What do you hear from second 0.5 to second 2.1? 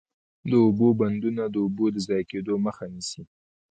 اوبو بندونه د اوبو د